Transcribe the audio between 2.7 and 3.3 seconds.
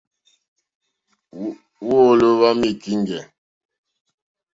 í kíŋɡɛ̀.